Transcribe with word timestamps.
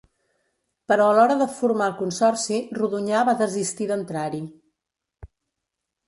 Però 0.91 1.03
a 1.09 1.17
l'hora 1.17 1.33
de 1.41 1.47
formar 1.57 1.89
el 1.91 1.99
consorci, 1.99 2.57
Rodonyà 2.77 3.19
va 3.27 3.35
desistir 3.41 3.87
d'entrar-hi. 3.91 4.41